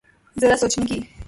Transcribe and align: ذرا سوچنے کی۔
ذرا 0.41 0.55
سوچنے 0.55 0.85
کی۔ 0.85 1.01